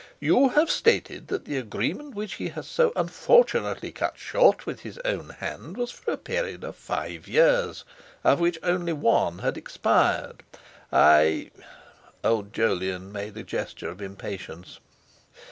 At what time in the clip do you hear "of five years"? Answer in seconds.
6.63-7.83